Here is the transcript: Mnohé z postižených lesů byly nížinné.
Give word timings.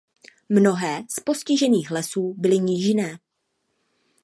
Mnohé 0.49 1.03
z 1.09 1.19
postižených 1.19 1.91
lesů 1.91 2.35
byly 2.37 2.59
nížinné. 2.59 3.19